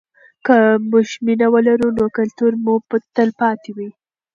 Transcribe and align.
که 0.45 0.57
موږ 0.89 1.07
مینه 1.25 1.47
ولرو 1.53 1.87
نو 1.97 2.05
کلتور 2.17 2.51
مو 2.63 2.73
تلپاتې 3.15 3.71
وي. 3.77 3.89